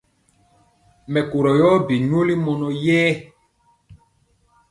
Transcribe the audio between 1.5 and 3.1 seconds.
yɔ bi nyoli mɔnɔ yɛ.